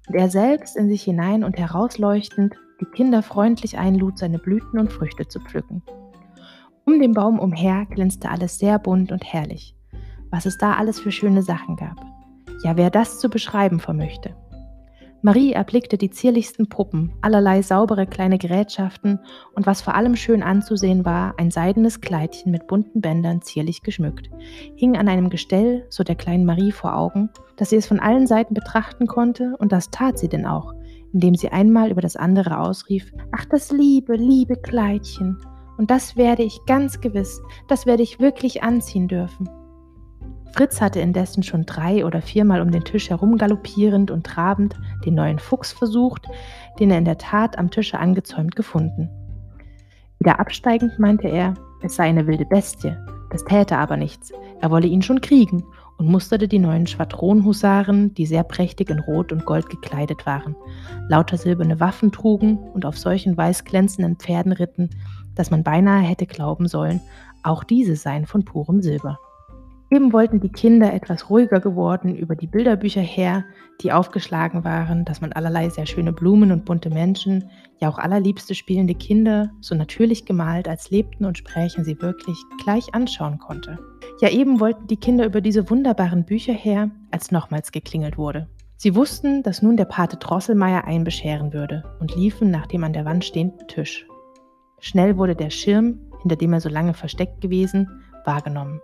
und 0.09 0.15
er 0.15 0.31
selbst 0.31 0.77
in 0.77 0.89
sich 0.89 1.03
hinein 1.03 1.45
und 1.45 1.59
herausleuchtend 1.59 2.55
die 2.81 2.87
Kinder 2.87 3.23
freundlich 3.23 3.79
einlud, 3.79 4.19
seine 4.19 4.39
Blüten 4.39 4.79
und 4.79 4.93
Früchte 4.93 5.27
zu 5.29 5.41
pflücken. 5.41 5.83
Um 6.85 7.01
den 7.01 7.15
Baum 7.15 7.39
umher 7.39 7.87
glänzte 7.87 8.31
alles 8.31 8.59
sehr 8.59 8.79
bunt 8.79 9.11
und 9.11 9.25
herrlich, 9.25 9.75
was 10.31 10.47
es 10.47 10.59
da 10.59 10.75
alles 10.75 11.01
für 11.01 11.11
schöne 11.11 11.43
Sachen 11.43 11.77
gab. 11.77 12.01
Ja, 12.63 12.77
wer 12.77 12.91
das 12.91 13.19
zu 13.19 13.29
beschreiben 13.29 13.81
vermöchte. 13.81 14.37
Marie 15.23 15.53
erblickte 15.53 15.99
die 15.99 16.11
zierlichsten 16.11 16.69
Puppen, 16.69 17.13
allerlei 17.21 17.63
saubere 17.63 18.07
kleine 18.07 18.39
Gerätschaften 18.39 19.19
und 19.55 19.67
was 19.67 19.81
vor 19.81 19.95
allem 19.95 20.15
schön 20.15 20.43
anzusehen 20.43 21.05
war, 21.05 21.35
ein 21.39 21.51
seidenes 21.51 22.01
Kleidchen 22.01 22.53
mit 22.53 22.67
bunten 22.67 23.01
Bändern 23.01 23.43
zierlich 23.43 23.83
geschmückt, 23.83 24.31
hing 24.77 24.97
an 24.97 25.09
einem 25.09 25.31
Gestell, 25.31 25.87
so 25.89 26.05
der 26.05 26.17
kleinen 26.17 26.45
Marie 26.45 26.71
vor 26.71 26.97
Augen, 26.97 27.31
dass 27.57 27.71
sie 27.71 27.77
es 27.77 27.87
von 27.87 27.99
allen 27.99 28.27
Seiten 28.27 28.55
betrachten 28.55 29.07
konnte, 29.07 29.57
und 29.59 29.73
das 29.73 29.91
tat 29.91 30.19
sie 30.19 30.29
denn 30.29 30.47
auch, 30.47 30.75
indem 31.13 31.35
sie 31.35 31.49
einmal 31.49 31.91
über 31.91 32.03
das 32.03 32.17
andere 32.17 32.61
ausrief, 32.61 33.11
Ach, 33.33 33.47
das 33.47 33.73
liebe, 33.73 34.15
liebe 34.17 34.57
Kleidchen, 34.57 35.39
und 35.79 35.91
das 35.91 36.17
werde 36.17 36.43
ich 36.43 36.61
ganz 36.67 37.01
gewiss, 37.01 37.43
das 37.69 37.87
werde 37.87 38.03
ich 38.03 38.21
wirklich 38.21 38.63
anziehen 38.63 39.09
dürfen. 39.09 39.49
Fritz 40.53 40.81
hatte 40.81 41.01
indessen 41.01 41.43
schon 41.43 41.67
drei 41.67 42.05
oder 42.05 42.23
viermal 42.23 42.61
um 42.61 42.71
den 42.71 42.85
Tisch 42.85 43.11
herum 43.11 43.37
galoppierend 43.37 44.11
und 44.11 44.25
trabend 44.25 44.75
den 45.05 45.15
neuen 45.15 45.39
Fuchs 45.39 45.73
versucht, 45.73 46.27
den 46.79 46.91
er 46.91 46.99
in 46.99 47.05
der 47.05 47.19
Tat 47.19 47.59
am 47.59 47.71
Tische 47.71 47.99
angezäumt 47.99 48.57
gefunden. 48.57 49.11
Wieder 50.19 50.41
absteigend 50.41 50.99
meinte 50.99 51.29
er, 51.29 51.55
es 51.83 51.97
sei 51.97 52.05
eine 52.05 52.27
wilde 52.27 52.47
Bestie, 52.47 52.97
das 53.31 53.45
täte 53.45 53.77
aber 53.77 53.97
nichts, 53.97 54.33
er 54.61 54.71
wolle 54.71 54.87
ihn 54.87 55.03
schon 55.03 55.21
kriegen 55.21 55.63
und 55.99 56.09
musterte 56.09 56.49
die 56.49 56.59
neuen 56.59 56.87
Schwadronhusaren, 56.87 58.15
die 58.15 58.27
sehr 58.27 58.43
prächtig 58.43 58.91
in 58.91 58.99
Rot 59.01 59.33
und 59.33 59.45
Gold 59.45 59.69
gekleidet 59.69 60.27
waren, 60.27 60.57
lauter 61.09 61.37
silberne 61.37 61.81
Waffen 61.81 62.13
trugen 62.13 62.59
und 62.75 62.87
auf 62.87 62.99
solchen 62.99 63.37
weiß 63.37 63.65
glänzenden 63.65 64.17
Pferden 64.17 64.53
ritten, 64.53 64.91
dass 65.35 65.51
man 65.51 65.63
beinahe 65.63 66.03
hätte 66.03 66.27
glauben 66.27 66.67
sollen, 66.67 67.01
auch 67.43 67.65
diese 67.65 67.97
seien 67.97 68.27
von 68.27 68.45
purem 68.45 68.83
Silber. 68.83 69.19
Eben 69.89 70.13
wollten 70.13 70.41
die 70.41 70.49
Kinder 70.49 70.93
etwas 70.93 71.31
ruhiger 71.31 71.61
geworden 71.61 72.17
über 72.17 72.35
die 72.35 72.49
Bilderbücher 72.49 73.01
her, 73.01 73.45
die 73.83 73.93
aufgeschlagen 73.93 74.65
waren, 74.65 75.05
dass 75.05 75.21
man 75.21 75.33
allerlei 75.33 75.69
sehr 75.69 75.87
schöne 75.87 76.13
Blumen 76.13 76.51
und 76.51 76.65
bunte 76.65 76.91
Menschen, 76.91 77.51
ja 77.79 77.89
auch 77.89 77.99
allerliebste 77.99 78.57
spielende 78.57 78.95
Kinder, 78.95 79.51
so 79.61 79.77
natürlich 79.77 80.25
gemalt, 80.25 80.67
als 80.67 80.91
lebten 80.91 81.25
und 81.25 81.39
sprächen 81.39 81.85
sie 81.85 82.01
wirklich, 82.03 82.37
gleich 82.65 82.95
anschauen 82.95 83.39
konnte. 83.39 83.79
Ja 84.21 84.29
eben 84.31 84.59
wollten 84.59 84.89
die 84.89 84.97
Kinder 84.97 85.25
über 85.25 85.41
diese 85.41 85.71
wunderbaren 85.71 86.25
Bücher 86.25 86.55
her, 86.55 86.91
als 87.13 87.31
nochmals 87.31 87.71
geklingelt 87.71 88.19
wurde. 88.19 88.49
Sie 88.79 88.97
wussten, 88.97 89.43
dass 89.43 89.63
nun 89.63 89.77
der 89.77 89.85
Pate 89.85 90.17
Drosselmeier 90.17 90.85
einbescheren 90.85 91.53
würde 91.53 91.85
und 92.01 92.15
liefen 92.17 92.51
nach 92.51 92.67
dem 92.67 92.83
an 92.83 92.93
der 92.93 93.05
Wand 93.05 93.25
stehenden 93.25 93.69
Tisch. 93.69 94.07
Schnell 94.81 95.17
wurde 95.17 95.37
der 95.37 95.51
Schirm, 95.51 96.01
hinter 96.23 96.37
dem 96.37 96.53
er 96.53 96.61
so 96.61 96.69
lange 96.69 96.93
versteckt 96.93 97.41
gewesen, 97.41 97.89
wahrgenommen. 98.25 98.81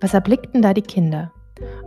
Was 0.00 0.14
erblickten 0.14 0.62
da 0.62 0.72
die 0.72 0.82
Kinder? 0.82 1.32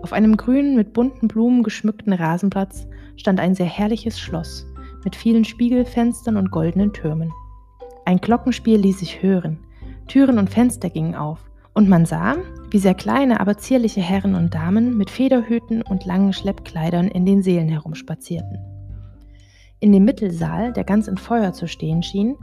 Auf 0.04 0.14
einem 0.14 0.38
grünen, 0.38 0.76
mit 0.76 0.94
bunten 0.94 1.28
Blumen 1.28 1.64
geschmückten 1.64 2.14
Rasenplatz 2.14 2.88
stand 3.16 3.40
ein 3.40 3.56
sehr 3.56 3.66
herrliches 3.66 4.20
Schloss 4.20 4.68
mit 5.04 5.16
vielen 5.16 5.46
Spiegelfenstern 5.46 6.38
und 6.38 6.52
goldenen 6.52 6.94
Türmen. 6.94 7.32
Ein 8.06 8.18
Glockenspiel 8.18 8.78
ließ 8.78 9.00
sich 9.00 9.22
hören, 9.22 9.60
Türen 10.08 10.38
und 10.38 10.50
Fenster 10.50 10.90
gingen 10.90 11.16
auf, 11.16 11.40
und 11.74 11.90
man 11.90 12.06
sah, 12.06 12.36
wie 12.70 12.78
sehr 12.78 12.94
kleine, 12.94 13.40
aber 13.40 13.58
zierliche 13.58 14.02
Herren 14.02 14.36
und 14.36 14.54
Damen 14.54 14.96
mit 14.98 15.10
Federhüten 15.10 15.82
und 15.82 16.06
langen 16.06 16.34
Schleppkleidern 16.34 17.08
in 17.08 17.26
den 17.26 17.42
Sälen 17.42 17.68
herumspazierten. 17.68 18.60
In 19.80 19.92
dem 19.92 20.06
Mittelsaal, 20.06 20.72
der 20.72 20.84
ganz 20.84 21.08
in 21.08 21.18
Feuer 21.18 21.54
zu 21.54 21.68
stehen 21.68 22.04
schien, 22.04 22.36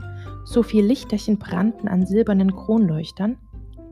so 0.43 0.63
viel 0.63 0.85
Lichterchen 0.85 1.39
brannten 1.39 1.87
an 1.87 2.05
silbernen 2.05 2.55
Kronleuchtern, 2.55 3.37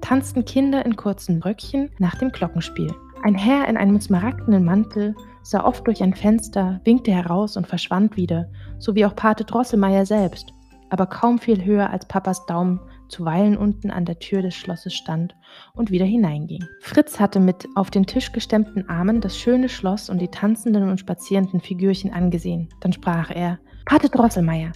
tanzten 0.01 0.46
Kinder 0.46 0.86
in 0.86 0.96
kurzen 0.96 1.41
Röckchen 1.41 1.89
nach 2.00 2.15
dem 2.15 2.32
Glockenspiel. 2.32 2.94
Ein 3.24 3.36
Herr 3.36 3.68
in 3.68 3.77
einem 3.77 4.00
smaragdenen 4.00 4.63
Mantel 4.63 5.15
sah 5.44 5.65
oft 5.65 5.86
durch 5.88 6.01
ein 6.01 6.13
Fenster, 6.13 6.79
winkte 6.86 7.12
heraus 7.12 7.58
und 7.58 7.68
verschwand 7.68 8.15
wieder, 8.15 8.50
so 8.77 8.96
wie 8.96 9.06
auch 9.06 9.15
Pate 9.15 9.44
Drosselmeier 9.44 10.06
selbst, 10.06 10.53
aber 10.89 11.06
kaum 11.06 11.38
viel 11.39 11.63
höher 11.63 11.89
als 11.89 12.08
Papas 12.08 12.46
Daumen 12.46 12.79
zuweilen 13.10 13.58
unten 13.58 13.91
an 13.91 14.06
der 14.06 14.20
Tür 14.20 14.41
des 14.41 14.56
Schlosses 14.56 14.94
stand 14.94 15.36
und 15.74 15.91
wieder 15.91 16.06
hineinging. 16.06 16.63
Fritz 16.82 17.20
hatte 17.20 17.39
mit 17.39 17.68
auf 17.75 17.89
den 17.89 18.06
Tisch 18.06 18.32
gestemmten 18.32 18.88
Armen 18.88 19.20
das 19.20 19.38
schöne 19.38 19.68
Schloss 19.68 20.10
und 20.10 20.20
die 20.20 20.29
tanzenden 20.29 20.89
und 20.89 21.00
spazierenden 21.00 21.60
Figürchen 21.60 22.13
angesehen. 22.13 22.70
Dann 22.82 22.94
sprach 22.94 23.32
er: 23.32 23.60
Pate 23.86 24.10
Drosselmeier, 24.10 24.72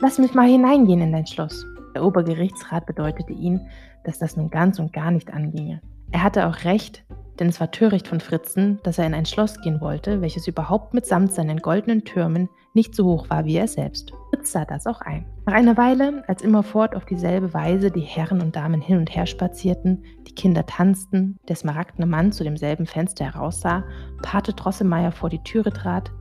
lass 0.00 0.18
mich 0.18 0.34
mal 0.34 0.48
hineingehen 0.48 1.00
in 1.00 1.12
dein 1.12 1.26
Schloss. 1.26 1.66
Der 1.94 2.04
Obergerichtsrat 2.04 2.86
bedeutete 2.86 3.32
ihn, 3.32 3.60
dass 4.04 4.18
das 4.18 4.36
nun 4.36 4.50
ganz 4.50 4.78
und 4.78 4.92
gar 4.92 5.10
nicht 5.10 5.32
anginge. 5.32 5.80
Er 6.10 6.22
hatte 6.22 6.46
auch 6.46 6.64
recht, 6.64 7.04
denn 7.38 7.48
es 7.48 7.60
war 7.60 7.70
töricht 7.70 8.06
von 8.06 8.20
Fritzen, 8.20 8.78
dass 8.82 8.98
er 8.98 9.06
in 9.06 9.14
ein 9.14 9.26
Schloss 9.26 9.60
gehen 9.62 9.80
wollte, 9.80 10.20
welches 10.20 10.46
überhaupt 10.46 10.94
mitsamt 10.94 11.32
seinen 11.32 11.58
goldenen 11.58 12.04
Türmen 12.04 12.48
nicht 12.74 12.94
so 12.94 13.06
hoch 13.06 13.30
war 13.30 13.44
wie 13.44 13.56
er 13.56 13.68
selbst. 13.68 14.12
Fritz 14.30 14.52
sah 14.52 14.64
das 14.64 14.86
auch 14.86 15.00
ein. 15.00 15.26
Nach 15.46 15.54
einer 15.54 15.76
Weile, 15.76 16.24
als 16.28 16.42
immerfort 16.42 16.94
auf 16.94 17.04
dieselbe 17.04 17.52
Weise 17.54 17.90
die 17.90 18.00
Herren 18.00 18.40
und 18.40 18.54
Damen 18.54 18.80
hin 18.80 18.98
und 18.98 19.14
her 19.14 19.26
spazierten, 19.26 20.04
die 20.26 20.34
Kinder 20.34 20.66
tanzten, 20.66 21.38
der 21.48 21.56
smaragdene 21.56 22.06
Mann 22.06 22.32
zu 22.32 22.44
demselben 22.44 22.86
Fenster 22.86 23.24
heraussah, 23.24 23.84
Pate 24.22 24.52
Drosselmeier 24.52 25.12
vor 25.12 25.30
die 25.30 25.42
Türe 25.42 25.72
trat, 25.72 26.12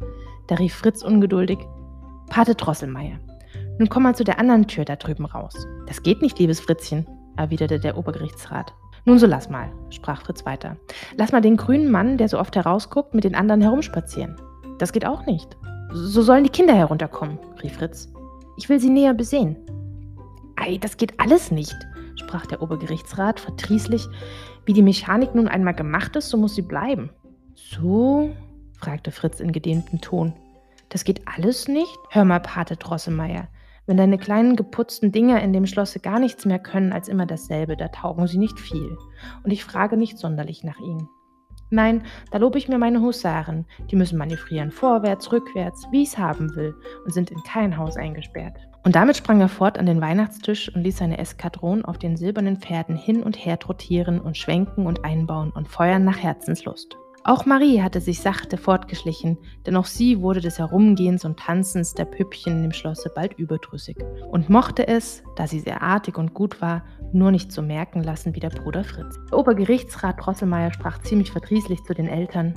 da 0.48 0.56
rief 0.56 0.74
Fritz 0.74 1.04
ungeduldig: 1.04 1.60
Pate 2.30 2.56
Drosselmeier, 2.56 3.20
nun 3.78 3.90
komm 3.90 4.04
mal 4.04 4.16
zu 4.16 4.24
der 4.24 4.40
anderen 4.40 4.68
Tür 4.68 4.86
da 4.86 4.96
drüben 4.96 5.26
raus. 5.26 5.68
Das 5.88 6.04
geht 6.04 6.22
nicht, 6.22 6.40
liebes 6.40 6.60
Fritzchen, 6.60 7.06
erwiderte 7.38 7.80
der 7.80 7.98
Obergerichtsrat. 7.98 8.74
Nun 9.06 9.18
so 9.18 9.26
lass 9.26 9.50
mal, 9.50 9.72
sprach 9.90 10.22
Fritz 10.22 10.46
weiter. 10.46 10.78
Lass 11.18 11.32
mal 11.32 11.42
den 11.42 11.58
grünen 11.58 11.90
Mann, 11.90 12.18
der 12.18 12.30
so 12.30 12.40
oft 12.40 12.56
herausguckt, 12.56 13.14
mit 13.14 13.24
den 13.24 13.36
anderen 13.36 13.62
herumspazieren. 13.62 14.36
Das 14.78 14.92
geht 14.92 15.06
auch 15.06 15.26
nicht. 15.26 15.58
So 15.92 16.22
sollen 16.22 16.44
die 16.44 16.50
Kinder 16.50 16.76
herunterkommen, 16.76 17.40
rief 17.62 17.74
Fritz. 17.74 18.12
Ich 18.58 18.70
will 18.70 18.80
sie 18.80 18.90
näher 18.90 19.14
besehen. 19.14 19.58
Ei, 20.56 20.78
das 20.78 20.98
geht 20.98 21.20
alles 21.20 21.52
nicht, 21.52 21.76
sprach 22.16 22.46
der 22.46 22.62
Obergerichtsrat 22.62 23.40
verdrießlich. 23.40 24.08
Wie 24.66 24.74
die 24.74 24.84
Mechanik 24.84 25.34
nun 25.34 25.48
einmal 25.48 25.74
gemacht 25.74 26.16
ist, 26.16 26.30
so 26.30 26.38
muss 26.38 26.56
sie 26.56 26.62
bleiben. 26.62 27.10
So? 27.56 28.32
fragte 28.78 29.12
Fritz 29.12 29.40
in 29.40 29.52
gedehntem 29.52 30.02
Ton. 30.02 30.34
Das 30.90 31.04
geht 31.04 31.22
alles 31.28 31.68
nicht? 31.68 31.98
Hör 32.10 32.26
mal, 32.26 32.40
Pate 32.40 32.76
Drosselmeier. 32.76 33.48
Wenn 33.88 33.98
deine 33.98 34.18
kleinen 34.18 34.56
geputzten 34.56 35.12
Dinger 35.12 35.42
in 35.42 35.54
dem 35.54 35.66
Schlosse 35.66 36.00
gar 36.00 36.20
nichts 36.20 36.46
mehr 36.46 36.60
können 36.60 36.94
als 36.94 37.08
immer 37.08 37.26
dasselbe, 37.26 37.76
da 37.76 37.88
taugen 37.88 38.28
sie 38.28 38.38
nicht 38.38 38.60
viel. 38.60 38.98
Und 39.44 39.52
ich 39.52 39.64
frage 39.64 39.98
nicht 39.98 40.18
sonderlich 40.18 40.64
nach 40.64 40.80
ihnen. 40.80 41.10
Nein, 41.74 42.04
da 42.32 42.38
lobe 42.38 42.58
ich 42.58 42.68
mir 42.68 42.78
meine 42.78 43.02
Husaren. 43.02 43.66
Die 43.90 43.96
müssen 43.96 44.18
manövrieren 44.18 44.72
vorwärts, 44.72 45.32
rückwärts, 45.32 45.88
wie 45.92 46.04
ich's 46.04 46.18
haben 46.18 46.54
will, 46.56 46.76
und 47.06 47.14
sind 47.14 47.32
in 47.32 47.42
kein 47.44 47.78
Haus 47.78 47.96
eingesperrt. 47.96 48.58
Und 48.84 48.96
damit 48.96 49.16
sprang 49.16 49.40
er 49.40 49.48
fort 49.48 49.78
an 49.78 49.86
den 49.86 50.02
Weihnachtstisch 50.02 50.74
und 50.76 50.84
ließ 50.84 50.98
seine 50.98 51.18
Eskadron 51.18 51.86
auf 51.86 51.98
den 51.98 52.18
silbernen 52.18 52.58
Pferden 52.58 52.98
hin 52.98 53.24
und 53.24 53.38
her 53.38 53.58
trottieren 53.58 54.20
und 54.20 54.38
schwenken 54.38 54.86
und 54.86 55.06
einbauen 55.06 55.52
und 55.52 55.70
feuern 55.70 56.04
nach 56.04 56.18
Herzenslust. 56.18 56.98
Auch 57.24 57.46
Marie 57.46 57.84
hatte 57.84 58.02
sich 58.02 58.20
sachte 58.20 58.58
fortgeschlichen, 58.58 59.38
denn 59.68 59.76
auch 59.76 59.86
sie 59.86 60.22
wurde 60.22 60.42
des 60.42 60.58
Herumgehens 60.58 61.24
und 61.24 61.38
Tanzens 61.38 61.94
der 61.94 62.06
Püppchen 62.06 62.64
im 62.64 62.72
Schlosse 62.72 63.12
bald 63.14 63.38
überdrüssig 63.38 63.98
und 64.32 64.50
mochte 64.50 64.88
es, 64.88 65.22
da 65.36 65.46
sie 65.46 65.60
sehr 65.60 65.84
artig 65.84 66.18
und 66.18 66.34
gut 66.34 66.62
war, 66.62 66.84
nur 67.14 67.30
nicht 67.30 67.52
so 67.52 67.62
merken 67.62 68.02
lassen 68.02 68.34
wie 68.34 68.40
der 68.40 68.50
Bruder 68.50 68.84
Fritz. 68.84 69.20
Der 69.30 69.38
Obergerichtsrat 69.38 70.16
Drosselmeier 70.20 70.74
sprach 70.74 70.98
ziemlich 71.04 71.32
verdrießlich 71.32 71.84
zu 71.84 71.94
den 71.94 72.08
Eltern. 72.08 72.56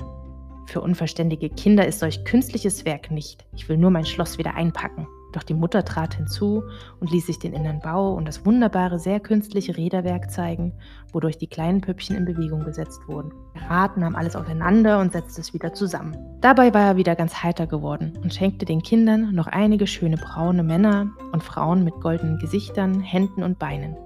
Für 0.65 0.81
unverständige 0.81 1.49
Kinder 1.49 1.85
ist 1.85 1.99
solch 1.99 2.25
künstliches 2.25 2.85
Werk 2.85 3.11
nicht. 3.11 3.45
Ich 3.55 3.69
will 3.69 3.77
nur 3.77 3.91
mein 3.91 4.05
Schloss 4.05 4.39
wieder 4.39 4.55
einpacken. 4.55 5.07
Doch 5.35 5.43
die 5.43 5.53
Mutter 5.53 5.83
trat 5.83 6.13
hinzu 6.13 6.63
und 7.01 7.11
ließ 7.11 7.25
sich 7.25 7.39
den 7.39 7.51
inneren 7.51 7.81
Bau 7.81 8.13
und 8.13 8.25
das 8.25 8.45
wunderbare, 8.45 8.99
sehr 8.99 9.19
künstliche 9.19 9.75
Räderwerk 9.75 10.31
zeigen, 10.31 10.71
wodurch 11.11 11.37
die 11.37 11.47
kleinen 11.47 11.81
Püppchen 11.81 12.15
in 12.15 12.23
Bewegung 12.23 12.63
gesetzt 12.63 13.01
wurden. 13.07 13.33
Der 13.53 13.69
Rat 13.69 13.97
nahm 13.97 14.15
alles 14.15 14.37
auseinander 14.37 15.01
und 15.01 15.11
setzte 15.11 15.41
es 15.41 15.53
wieder 15.53 15.73
zusammen. 15.73 16.15
Dabei 16.39 16.73
war 16.73 16.83
er 16.83 16.95
wieder 16.95 17.17
ganz 17.17 17.43
heiter 17.43 17.67
geworden 17.67 18.13
und 18.23 18.33
schenkte 18.33 18.63
den 18.63 18.81
Kindern 18.81 19.35
noch 19.35 19.47
einige 19.47 19.87
schöne 19.87 20.15
braune 20.15 20.63
Männer 20.63 21.11
und 21.33 21.43
Frauen 21.43 21.83
mit 21.83 21.95
goldenen 21.95 22.39
Gesichtern, 22.39 23.01
Händen 23.01 23.43
und 23.43 23.59
Beinen. 23.59 23.97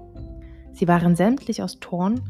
Sie 0.72 0.88
waren 0.88 1.14
sämtlich 1.14 1.62
aus 1.62 1.78
Torn 1.78 2.22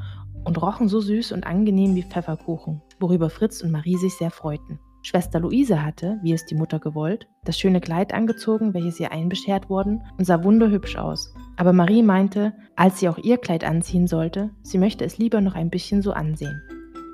und 0.45 0.61
rochen 0.61 0.89
so 0.89 1.01
süß 1.01 1.33
und 1.33 1.47
angenehm 1.47 1.95
wie 1.95 2.03
Pfefferkuchen, 2.03 2.83
worüber 2.99 3.31
Fritz 3.31 3.63
und 3.63 3.71
Marie 3.71 3.97
sich 3.97 4.15
sehr 4.17 4.31
freuten. 4.31 4.79
Schwester 5.03 5.41
Luise 5.41 5.83
hatte, 5.83 6.19
wie 6.23 6.33
es 6.33 6.45
die 6.45 6.55
Mutter 6.55 6.79
gewollt, 6.79 7.27
das 7.45 7.59
schöne 7.59 7.81
Kleid 7.81 8.13
angezogen, 8.13 8.75
welches 8.75 9.01
ihr 9.01 9.13
einbeschert 9.13 9.71
worden, 9.71 10.03
und 10.19 10.27
sah 10.27 10.45
wunderhübsch 10.45 10.97
aus. 10.97 11.35
Aber 11.57 11.73
Marie 11.73 12.03
meinte, 12.03 12.53
als 12.77 13.01
sie 13.01 13.09
auch 13.09 13.19
ihr 13.19 13.39
Kleid 13.39 13.65
anziehen 13.65 14.07
sollte, 14.07 14.51
sie 14.63 14.79
möchte 14.79 15.05
es 15.05 15.17
lieber 15.17 15.41
noch 15.41 15.55
ein 15.55 15.71
bisschen 15.71 16.03
so 16.03 16.13
ansehen. 16.13 16.61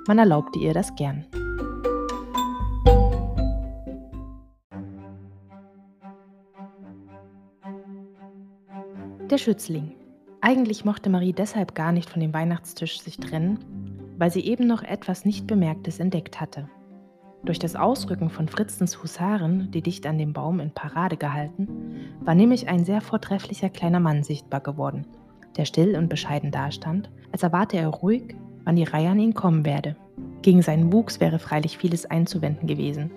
Man 0.07 0.19
erlaubte 0.19 0.59
ihr 0.59 0.73
das 0.73 0.95
gern. 0.95 1.25
Der 9.29 9.37
Schützling. 9.37 9.93
Eigentlich 10.39 10.85
mochte 10.85 11.09
Marie 11.09 11.33
deshalb 11.33 11.75
gar 11.75 11.91
nicht 11.91 12.09
von 12.09 12.21
dem 12.21 12.33
Weihnachtstisch 12.33 13.01
sich 13.01 13.17
trennen, 13.17 13.59
weil 14.17 14.31
sie 14.31 14.41
eben 14.41 14.67
noch 14.67 14.83
etwas 14.83 15.25
nicht 15.25 15.47
Bemerktes 15.47 15.99
entdeckt 15.99 16.39
hatte. 16.39 16.69
Durch 17.43 17.59
das 17.59 17.75
Ausrücken 17.75 18.29
von 18.29 18.47
Fritzens 18.47 19.01
Husaren, 19.01 19.71
die 19.71 19.81
dicht 19.81 20.05
an 20.05 20.17
dem 20.17 20.33
Baum 20.33 20.59
in 20.59 20.71
Parade 20.71 21.17
gehalten, 21.17 21.67
war 22.21 22.35
nämlich 22.35 22.67
ein 22.67 22.83
sehr 22.83 22.99
vortrefflicher 22.99 23.69
kleiner 23.69 23.99
Mann 23.99 24.23
sichtbar 24.23 24.59
geworden, 24.59 25.05
der 25.55 25.65
still 25.65 25.95
und 25.95 26.09
bescheiden 26.09 26.51
dastand, 26.51 27.09
als 27.31 27.43
erwarte 27.43 27.77
er 27.77 27.87
ruhig, 27.87 28.35
wann 28.63 28.75
die 28.75 28.83
Reihe 28.83 29.09
an 29.09 29.19
ihn 29.19 29.33
kommen 29.33 29.65
werde. 29.65 29.95
Gegen 30.41 30.61
seinen 30.61 30.91
Wuchs 30.91 31.19
wäre 31.19 31.39
freilich 31.39 31.77
vieles 31.77 32.05
einzuwenden 32.05 32.67
gewesen, 32.67 33.11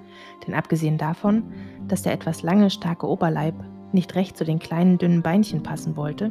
denn 0.46 0.54
abgesehen 0.54 0.98
davon, 0.98 1.44
dass 1.88 2.02
der 2.02 2.12
etwas 2.12 2.42
lange, 2.42 2.70
starke 2.70 3.08
Oberleib 3.08 3.54
nicht 3.92 4.14
recht 4.14 4.36
zu 4.36 4.44
den 4.44 4.58
kleinen, 4.58 4.98
dünnen 4.98 5.22
Beinchen 5.22 5.62
passen 5.62 5.96
wollte, 5.96 6.30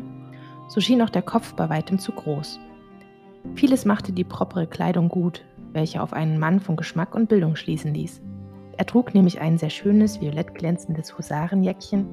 so 0.68 0.80
schien 0.80 1.02
auch 1.02 1.10
der 1.10 1.22
Kopf 1.22 1.54
bei 1.54 1.70
weitem 1.70 2.00
zu 2.00 2.12
groß. 2.12 2.60
Vieles 3.56 3.86
machte 3.86 4.12
die 4.12 4.24
propre 4.24 4.68
Kleidung 4.68 5.10
gut, 5.10 5.44
welche 5.74 6.02
auf 6.02 6.14
einen 6.14 6.40
Mann 6.40 6.60
von 6.60 6.76
Geschmack 6.76 7.16
und 7.16 7.30
Bildung 7.30 7.56
schließen 7.56 7.94
ließ. 7.94 8.22
Er 8.80 8.86
trug 8.86 9.14
nämlich 9.14 9.42
ein 9.42 9.58
sehr 9.58 9.70
schönes, 9.70 10.22
violett 10.22 10.56
glänzendes 10.56 11.18
Husarenjäckchen 11.18 12.08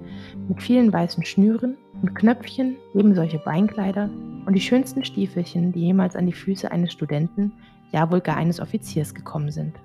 mit 0.49 0.61
vielen 0.61 0.93
weißen 0.93 1.25
Schnüren 1.25 1.77
und 2.03 2.17
Knöpfchen, 2.17 2.75
eben 2.93 3.15
solche 3.15 3.39
Beinkleider 3.39 4.11
und 4.45 4.53
die 4.53 4.61
schönsten 4.61 5.05
Stiefelchen, 5.05 5.71
die 5.71 5.81
jemals 5.81 6.17
an 6.17 6.27
die 6.27 6.33
Füße 6.33 6.69
eines 6.73 6.93
Studenten, 6.93 7.53
ja 7.93 8.11
wohl 8.11 8.21
gar 8.21 8.37
eines 8.37 8.59
Offiziers 8.59 9.15
gekommen 9.15 9.53
sind. 9.53 9.77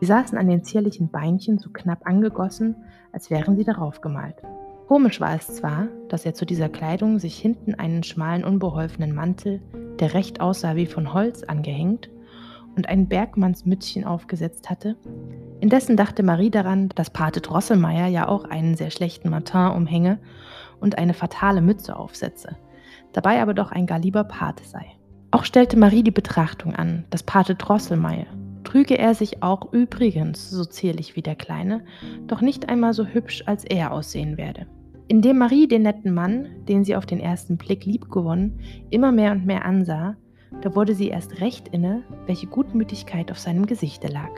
Sie 0.00 0.06
saßen 0.06 0.38
an 0.38 0.48
den 0.48 0.64
zierlichen 0.64 1.10
Beinchen 1.10 1.58
so 1.58 1.68
knapp 1.68 2.06
angegossen, 2.06 2.74
als 3.12 3.30
wären 3.30 3.58
sie 3.58 3.64
darauf 3.64 4.00
gemalt. 4.00 4.36
Komisch 4.88 5.20
war 5.20 5.36
es 5.36 5.46
zwar, 5.46 5.88
dass 6.08 6.24
er 6.24 6.32
zu 6.32 6.46
dieser 6.46 6.70
Kleidung 6.70 7.18
sich 7.18 7.38
hinten 7.38 7.74
einen 7.74 8.02
schmalen, 8.02 8.44
unbeholfenen 8.44 9.14
Mantel, 9.14 9.60
der 10.00 10.14
recht 10.14 10.40
aussah 10.40 10.74
wie 10.74 10.86
von 10.86 11.12
Holz, 11.12 11.42
angehängt 11.42 12.08
und 12.76 12.88
ein 12.88 13.08
Bergmannsmützchen 13.08 14.04
aufgesetzt 14.04 14.70
hatte. 14.70 14.96
Indessen 15.60 15.96
dachte 15.96 16.22
Marie 16.22 16.50
daran, 16.50 16.88
dass 16.94 17.10
Pate 17.10 17.40
Drosselmeier 17.40 18.06
ja 18.06 18.28
auch 18.28 18.44
einen 18.44 18.76
sehr 18.76 18.90
schlechten 18.90 19.30
Matin 19.30 19.72
umhänge 19.76 20.18
und 20.80 20.98
eine 20.98 21.14
fatale 21.14 21.60
Mütze 21.60 21.96
aufsetze, 21.96 22.56
dabei 23.12 23.42
aber 23.42 23.54
doch 23.54 23.70
ein 23.72 23.86
gar 23.86 23.98
lieber 23.98 24.24
Pate 24.24 24.64
sei. 24.64 24.86
Auch 25.30 25.44
stellte 25.44 25.78
Marie 25.78 26.02
die 26.02 26.10
Betrachtung 26.10 26.74
an, 26.74 27.04
dass 27.10 27.22
Pate 27.22 27.54
Drosselmeier, 27.54 28.26
trüge 28.64 28.98
er 28.98 29.14
sich 29.14 29.42
auch 29.42 29.72
übrigens 29.72 30.50
so 30.50 30.64
zierlich 30.64 31.16
wie 31.16 31.22
der 31.22 31.36
Kleine, 31.36 31.84
doch 32.26 32.40
nicht 32.40 32.68
einmal 32.68 32.94
so 32.94 33.06
hübsch 33.06 33.44
als 33.46 33.64
er 33.64 33.92
aussehen 33.92 34.36
werde. 34.36 34.66
Indem 35.08 35.38
Marie 35.38 35.66
den 35.66 35.82
netten 35.82 36.14
Mann, 36.14 36.48
den 36.68 36.84
sie 36.84 36.94
auf 36.94 37.04
den 37.04 37.20
ersten 37.20 37.56
Blick 37.56 37.84
liebgewonnen, 37.84 38.60
immer 38.90 39.12
mehr 39.12 39.32
und 39.32 39.44
mehr 39.44 39.64
ansah, 39.64 40.16
da 40.62 40.74
wurde 40.74 40.94
sie 40.94 41.08
erst 41.08 41.40
recht 41.40 41.68
inne, 41.68 42.02
welche 42.26 42.46
Gutmütigkeit 42.46 43.30
auf 43.30 43.38
seinem 43.38 43.66
Gesichte 43.66 44.08
lag. 44.08 44.30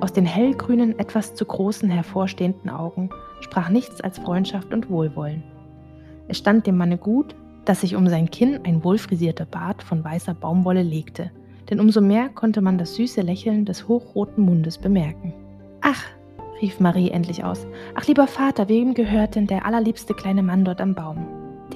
Aus 0.00 0.12
den 0.12 0.26
hellgrünen, 0.26 0.98
etwas 0.98 1.34
zu 1.34 1.44
großen, 1.44 1.88
hervorstehenden 1.88 2.70
Augen 2.70 3.10
sprach 3.40 3.68
nichts 3.68 4.00
als 4.00 4.18
Freundschaft 4.18 4.72
und 4.72 4.90
Wohlwollen. 4.90 5.42
Es 6.28 6.38
stand 6.38 6.66
dem 6.66 6.76
Manne 6.76 6.98
gut, 6.98 7.34
dass 7.64 7.80
sich 7.80 7.96
um 7.96 8.08
sein 8.08 8.30
Kinn 8.30 8.60
ein 8.64 8.84
wohlfrisierter 8.84 9.46
Bart 9.46 9.82
von 9.82 10.04
weißer 10.04 10.34
Baumwolle 10.34 10.82
legte, 10.82 11.30
denn 11.70 11.80
umso 11.80 12.00
mehr 12.00 12.28
konnte 12.28 12.60
man 12.60 12.78
das 12.78 12.94
süße 12.94 13.22
Lächeln 13.22 13.64
des 13.64 13.88
hochroten 13.88 14.44
Mundes 14.44 14.78
bemerken. 14.78 15.34
Ach, 15.80 16.04
rief 16.60 16.80
Marie 16.80 17.10
endlich 17.10 17.44
aus, 17.44 17.66
ach 17.94 18.06
lieber 18.06 18.26
Vater, 18.26 18.68
wem 18.68 18.94
gehört 18.94 19.34
denn 19.34 19.46
der 19.46 19.66
allerliebste 19.66 20.14
kleine 20.14 20.42
Mann 20.42 20.64
dort 20.64 20.80
am 20.80 20.94
Baum? 20.94 21.26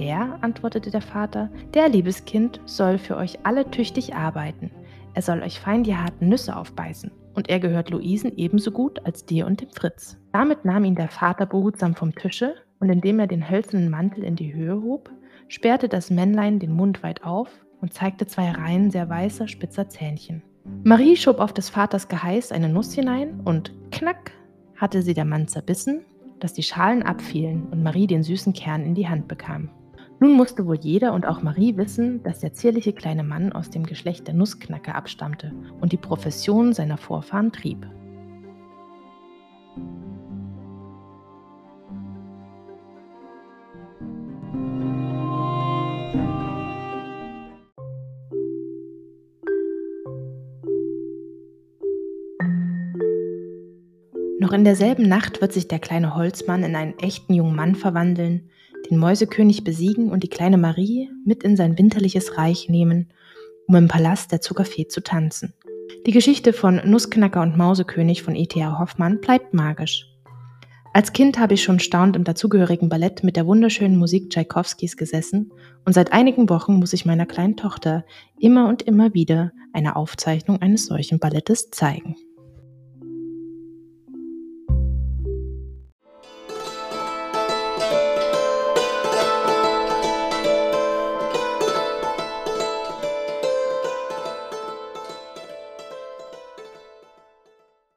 Der, 0.00 0.38
antwortete 0.40 0.90
der 0.90 1.02
Vater, 1.02 1.50
der, 1.74 1.90
liebes 1.90 2.24
Kind, 2.24 2.58
soll 2.64 2.96
für 2.96 3.18
euch 3.18 3.38
alle 3.44 3.70
tüchtig 3.70 4.14
arbeiten. 4.14 4.70
Er 5.12 5.20
soll 5.20 5.42
euch 5.42 5.60
fein 5.60 5.84
die 5.84 5.94
harten 5.94 6.30
Nüsse 6.30 6.56
aufbeißen. 6.56 7.10
Und 7.34 7.50
er 7.50 7.60
gehört 7.60 7.90
Luisen 7.90 8.32
ebenso 8.38 8.70
gut 8.70 9.04
als 9.04 9.26
dir 9.26 9.46
und 9.46 9.60
dem 9.60 9.68
Fritz. 9.68 10.16
Damit 10.32 10.64
nahm 10.64 10.84
ihn 10.84 10.94
der 10.94 11.10
Vater 11.10 11.44
behutsam 11.44 11.94
vom 11.94 12.14
Tische 12.14 12.54
und 12.80 12.88
indem 12.88 13.20
er 13.20 13.26
den 13.26 13.50
hölzernen 13.50 13.90
Mantel 13.90 14.24
in 14.24 14.36
die 14.36 14.54
Höhe 14.54 14.80
hob, 14.82 15.10
sperrte 15.48 15.90
das 15.90 16.08
Männlein 16.08 16.58
den 16.58 16.72
Mund 16.72 17.02
weit 17.02 17.22
auf 17.22 17.50
und 17.82 17.92
zeigte 17.92 18.26
zwei 18.26 18.52
Reihen 18.52 18.90
sehr 18.90 19.06
weißer, 19.06 19.48
spitzer 19.48 19.90
Zähnchen. 19.90 20.42
Marie 20.82 21.16
schob 21.16 21.40
auf 21.40 21.52
des 21.52 21.68
Vaters 21.68 22.08
Geheiß 22.08 22.52
eine 22.52 22.70
Nuss 22.70 22.94
hinein 22.94 23.40
und 23.44 23.74
knack 23.90 24.32
hatte 24.76 25.02
sie 25.02 25.12
der 25.12 25.26
Mann 25.26 25.46
zerbissen, 25.46 26.06
dass 26.38 26.54
die 26.54 26.62
Schalen 26.62 27.02
abfielen 27.02 27.66
und 27.70 27.82
Marie 27.82 28.06
den 28.06 28.22
süßen 28.22 28.54
Kern 28.54 28.82
in 28.82 28.94
die 28.94 29.06
Hand 29.06 29.28
bekam. 29.28 29.68
Nun 30.22 30.34
musste 30.34 30.66
wohl 30.66 30.76
jeder 30.78 31.14
und 31.14 31.26
auch 31.26 31.40
Marie 31.40 31.78
wissen, 31.78 32.22
dass 32.22 32.40
der 32.40 32.52
zierliche 32.52 32.92
kleine 32.92 33.24
Mann 33.24 33.52
aus 33.52 33.70
dem 33.70 33.86
Geschlecht 33.86 34.26
der 34.26 34.34
Nussknacker 34.34 34.94
abstammte 34.94 35.50
und 35.80 35.92
die 35.92 35.96
Profession 35.96 36.74
seiner 36.74 36.98
Vorfahren 36.98 37.52
trieb. 37.52 37.86
Noch 54.38 54.52
in 54.52 54.64
derselben 54.64 55.08
Nacht 55.08 55.40
wird 55.40 55.54
sich 55.54 55.66
der 55.66 55.78
kleine 55.78 56.14
Holzmann 56.14 56.62
in 56.62 56.76
einen 56.76 56.98
echten 56.98 57.32
jungen 57.32 57.56
Mann 57.56 57.74
verwandeln, 57.74 58.50
den 58.90 58.98
Mäusekönig 58.98 59.64
besiegen 59.64 60.10
und 60.10 60.22
die 60.22 60.28
kleine 60.28 60.58
Marie 60.58 61.10
mit 61.24 61.42
in 61.42 61.56
sein 61.56 61.78
winterliches 61.78 62.36
Reich 62.36 62.68
nehmen, 62.68 63.08
um 63.66 63.76
im 63.76 63.88
Palast 63.88 64.32
der 64.32 64.40
Zuckerfee 64.40 64.88
zu 64.88 65.02
tanzen. 65.02 65.54
Die 66.06 66.12
Geschichte 66.12 66.52
von 66.52 66.80
Nussknacker 66.84 67.42
und 67.42 67.56
Mausekönig 67.56 68.22
von 68.22 68.34
E.T.A. 68.34 68.78
Hoffmann 68.78 69.20
bleibt 69.20 69.54
magisch. 69.54 70.06
Als 70.92 71.12
Kind 71.12 71.38
habe 71.38 71.54
ich 71.54 71.62
schon 71.62 71.78
staunend 71.78 72.16
im 72.16 72.24
dazugehörigen 72.24 72.88
Ballett 72.88 73.22
mit 73.22 73.36
der 73.36 73.46
wunderschönen 73.46 73.96
Musik 73.96 74.30
Tschaikowskis 74.30 74.96
gesessen 74.96 75.52
und 75.84 75.92
seit 75.92 76.12
einigen 76.12 76.48
Wochen 76.48 76.74
muss 76.74 76.92
ich 76.92 77.06
meiner 77.06 77.26
kleinen 77.26 77.56
Tochter 77.56 78.04
immer 78.40 78.68
und 78.68 78.82
immer 78.82 79.14
wieder 79.14 79.52
eine 79.72 79.94
Aufzeichnung 79.94 80.60
eines 80.60 80.86
solchen 80.86 81.20
Ballettes 81.20 81.70
zeigen. 81.70 82.16